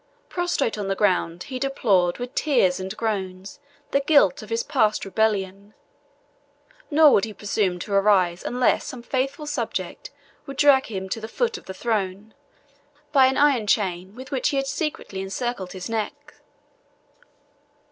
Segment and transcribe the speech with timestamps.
[0.29, 3.59] Prostrate on the ground, he deplored with tears and groans
[3.91, 5.75] the guilt of his past rebellion;
[6.89, 10.09] nor would he presume to arise, unless some faithful subject
[10.47, 12.33] would drag him to the foot of the throne,
[13.11, 16.33] by an iron chain with which he had secretly encircled his neck.